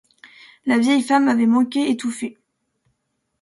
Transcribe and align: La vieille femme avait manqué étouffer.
La 0.65 0.79
vieille 0.79 1.03
femme 1.03 1.27
avait 1.27 1.45
manqué 1.45 1.91
étouffer. 1.91 2.35